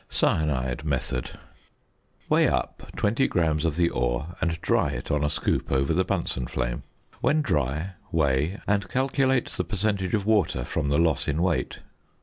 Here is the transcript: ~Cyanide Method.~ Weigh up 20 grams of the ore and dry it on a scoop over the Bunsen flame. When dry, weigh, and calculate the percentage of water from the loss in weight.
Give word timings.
~Cyanide 0.09 0.83
Method.~ 0.83 1.37
Weigh 2.27 2.47
up 2.47 2.91
20 2.95 3.27
grams 3.27 3.63
of 3.63 3.75
the 3.75 3.91
ore 3.91 4.35
and 4.41 4.59
dry 4.59 4.89
it 4.89 5.11
on 5.11 5.23
a 5.23 5.29
scoop 5.29 5.71
over 5.71 5.93
the 5.93 6.03
Bunsen 6.03 6.47
flame. 6.47 6.81
When 7.19 7.43
dry, 7.43 7.91
weigh, 8.11 8.59
and 8.67 8.89
calculate 8.89 9.49
the 9.51 9.63
percentage 9.63 10.15
of 10.15 10.25
water 10.25 10.65
from 10.65 10.89
the 10.89 10.97
loss 10.97 11.27
in 11.27 11.39
weight. 11.43 11.81